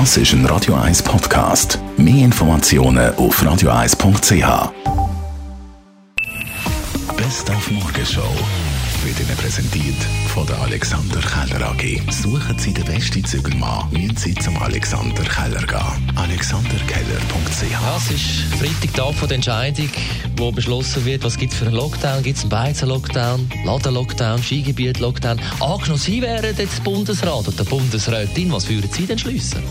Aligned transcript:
Das 0.00 0.16
ist 0.16 0.32
ein 0.32 0.44
Radio 0.46 0.74
1 0.74 1.04
Podcast. 1.04 1.78
Mehr 1.96 2.24
Informationen 2.24 3.14
auf 3.14 3.40
radio1.ch. 3.40 4.72
Best 7.16 7.48
auf 7.48 7.70
Morgenshow 7.70 8.34
wird 9.04 9.20
Ihnen 9.20 9.36
präsentiert 9.36 9.94
von 10.34 10.46
der 10.46 10.58
Alexander 10.62 11.20
Keller 11.20 11.70
AG. 11.70 12.00
Suchen 12.10 12.58
Sie 12.58 12.74
den 12.74 12.84
besten 12.86 13.24
Zügelmann, 13.24 13.88
müssen 13.92 14.16
Sie 14.16 14.34
zum 14.34 14.60
Alexander 14.60 15.22
Keller 15.22 15.64
gehen. 15.64 16.12
alexanderkeller.ch 16.16 17.70
Ja, 17.70 17.96
es 17.96 18.10
ist 18.10 18.54
Freitag 18.58 18.94
Tag 18.94 19.28
der 19.28 19.36
Entscheidung, 19.36 19.90
wo 20.36 20.50
beschlossen 20.50 21.04
wird, 21.04 21.22
was 21.22 21.36
gibt 21.36 21.52
es 21.52 21.58
für 21.60 21.66
einen 21.66 21.76
Lockdown. 21.76 22.22
Gibt 22.24 22.38
es 22.38 22.42
einen 22.42 22.50
Beizen-Lockdown, 22.50 23.48
Laden-Lockdown, 23.64 24.42
Skigebiet-Lockdown? 24.42 25.38
Angenommen, 25.60 26.00
Sie 26.00 26.20
wären 26.20 26.56
jetzt 26.56 26.82
Bundesrat 26.82 27.46
oder 27.46 27.64
Bundesrätin, 27.64 28.50
was 28.50 28.68
würden 28.68 28.90
Sie 28.90 29.06
denn 29.06 29.18
schliessen? 29.18 29.62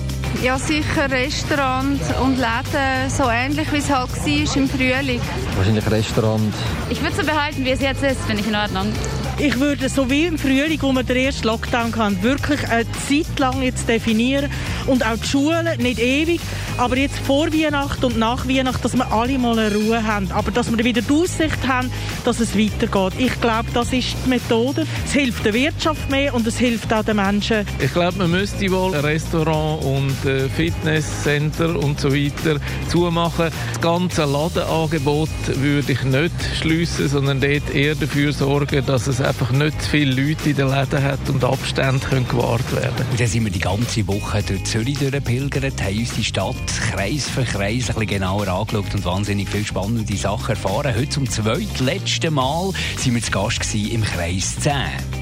Ja, 0.41 0.57
sicher 0.57 1.09
Restaurant 1.09 2.01
und 2.21 2.37
Läden, 2.37 3.09
so 3.09 3.29
ähnlich 3.29 3.71
wie 3.71 3.77
es 3.77 3.89
halt 3.89 4.09
war 4.09 4.55
im 4.57 4.69
Frühling. 4.69 5.21
Wahrscheinlich 5.55 5.89
Restaurant. 5.89 6.53
Ich 6.89 7.01
würde 7.01 7.15
so 7.15 7.23
behalten, 7.23 7.63
wie 7.63 7.71
es 7.71 7.81
jetzt 7.81 8.03
ist, 8.03 8.21
finde 8.21 8.41
ich 8.41 8.47
in 8.47 8.55
Ordnung. 8.55 8.91
Ich 9.39 9.59
würde 9.59 9.89
so 9.89 10.09
wie 10.09 10.25
im 10.25 10.37
Frühling, 10.37 10.81
wo 10.81 10.91
man 10.91 11.05
den 11.05 11.17
ersten 11.17 11.47
Lockdown 11.47 11.91
kann, 11.91 12.21
wirklich 12.21 12.67
eine 12.69 12.85
Zeit 12.91 13.39
lang 13.39 13.63
jetzt 13.63 13.89
definieren 13.89 14.49
und 14.85 15.05
auch 15.05 15.17
die 15.17 15.27
Schulen, 15.27 15.67
nicht 15.79 15.99
ewig, 15.99 16.39
aber 16.77 16.97
jetzt 16.97 17.17
vor 17.19 17.51
Weihnachten 17.51 18.05
und 18.05 18.17
nach 18.17 18.47
Weihnachten, 18.47 18.81
dass 18.83 18.95
wir 18.95 19.11
alle 19.11 19.37
mal 19.39 19.57
eine 19.57 19.73
Ruhe 19.73 20.05
haben, 20.05 20.31
aber 20.31 20.51
dass 20.51 20.71
wir 20.71 20.83
wieder 20.83 21.01
die 21.01 21.11
Aussicht 21.11 21.67
haben, 21.67 21.91
dass 22.25 22.39
es 22.39 22.57
weitergeht. 22.57 23.19
Ich 23.19 23.41
glaube, 23.41 23.69
das 23.73 23.91
ist 23.91 24.15
die 24.25 24.29
Methode. 24.29 24.85
Es 25.05 25.13
hilft 25.13 25.45
der 25.45 25.53
Wirtschaft 25.53 26.09
mehr 26.09 26.33
und 26.33 26.45
es 26.45 26.57
hilft 26.57 26.93
auch 26.93 27.03
den 27.03 27.17
Menschen. 27.17 27.65
Ich 27.79 27.93
glaube, 27.93 28.17
man 28.19 28.31
müsste 28.31 28.71
wohl 28.71 28.95
Restaurant 28.95 29.83
und 29.83 30.25
äh, 30.25 30.47
Fitnesscenter 30.49 31.75
und 31.75 31.99
so 31.99 32.13
weiter 32.13 32.59
zumachen. 32.87 33.49
Das 33.73 33.81
ganze 33.81 34.25
Ladenangebot 34.25 35.29
würde 35.55 35.91
ich 35.91 36.03
nicht 36.03 36.31
schliessen, 36.59 37.09
sondern 37.09 37.41
dort 37.41 37.73
eher 37.73 37.95
dafür 37.95 38.31
sorgen, 38.31 38.85
dass 38.85 39.07
es 39.07 39.22
einfach 39.23 39.51
nicht 39.51 39.81
zu 39.81 39.89
viele 39.89 40.21
Leute 40.21 40.49
in 40.49 40.55
den 40.55 40.69
Läden 40.69 41.03
hat 41.03 41.29
und 41.29 41.43
Abstände 41.43 42.05
können 42.05 42.27
gewahrt 42.27 42.71
werden 42.75 43.05
Und 43.11 43.19
dann 43.19 43.27
sind 43.27 43.45
wir 43.45 43.51
die 43.51 43.59
ganze 43.59 44.05
Woche 44.07 44.43
durch 44.43 44.63
Zürich 44.65 44.97
durchgepilgert, 44.99 45.81
haben 45.81 45.97
uns 45.97 46.13
die 46.13 46.23
Stadt 46.23 46.55
Kreis 46.91 47.29
für 47.29 47.43
Kreis 47.43 47.89
ein 47.89 47.95
bisschen 47.95 48.07
genauer 48.07 48.47
angeschaut 48.47 48.93
und 48.93 49.05
wahnsinnig 49.05 49.49
viele 49.49 49.65
spannende 49.65 50.15
Sachen 50.15 50.51
erfahren. 50.51 50.93
Heute 50.95 51.09
zum 51.09 51.29
zweitletzten 51.29 52.33
Mal 52.33 52.71
sind 52.97 53.15
wir 53.15 53.21
zu 53.21 53.31
Gast 53.31 53.61
gewesen 53.61 53.91
im 53.91 54.03
Kreis 54.03 54.59
10. 54.59 54.73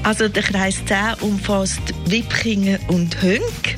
Also 0.02 0.28
der 0.28 0.42
Kreis 0.42 0.82
10 0.84 0.96
umfasst 1.20 1.94
Wipkingen 2.06 2.78
und 2.88 3.22
Hönk. 3.22 3.76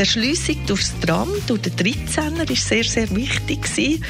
Die 0.00 0.04
Erschliessung 0.04 0.56
durchs 0.66 0.98
Tram, 1.00 1.28
durch 1.46 1.60
den 1.60 1.74
13er, 1.74 2.48
war 2.48 2.56
sehr, 2.56 2.84
sehr 2.84 3.14
wichtig. 3.14 3.60
Gewesen. 3.60 4.02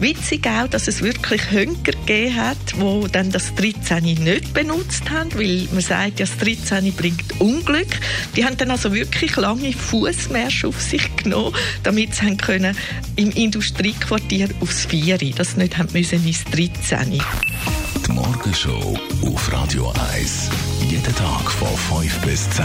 Witzig 0.00 0.44
auch, 0.48 0.66
dass 0.66 0.88
es 0.88 1.00
wirklich 1.00 1.52
Hönker 1.52 1.92
gegeben 1.92 2.34
hat, 2.34 2.56
die 2.74 3.12
dann 3.12 3.30
das 3.30 3.54
13 3.54 4.02
nicht 4.02 4.52
benutzt 4.52 5.08
haben, 5.08 5.32
weil 5.34 5.68
man 5.70 5.80
sagt, 5.80 6.18
ja, 6.18 6.26
das 6.26 6.38
13 6.38 6.92
bringt 6.92 7.40
Unglück. 7.40 7.86
Die 8.34 8.44
haben 8.44 8.56
dann 8.56 8.72
also 8.72 8.92
wirklich 8.92 9.36
lange 9.36 9.72
Fußmärsche 9.72 10.66
auf 10.66 10.82
sich 10.82 11.14
genommen, 11.14 11.54
damit 11.84 12.16
sie 12.16 12.36
können 12.36 12.76
im 13.14 13.30
Industriequartier 13.30 14.48
aufs 14.60 14.86
Vieri, 14.86 15.32
das 15.36 15.56
nicht 15.56 15.78
haben 15.78 15.92
müssen 15.92 16.26
ins 16.26 16.42
13. 16.46 17.22
Die 18.06 18.10
Morgenshow 18.10 18.98
auf 19.22 19.52
Radio 19.52 19.94
1. 20.14 20.50
Jeden 20.90 21.14
Tag 21.14 21.48
von 21.52 22.02
5 22.02 22.18
bis 22.22 22.50
10. 22.50 22.64